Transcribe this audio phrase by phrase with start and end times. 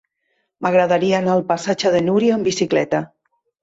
[0.67, 3.09] M'agradaria anar al passatge de Núria amb bicicleta.